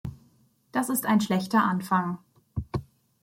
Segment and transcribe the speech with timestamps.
[0.71, 2.17] Das ist ein schlechter Anfang.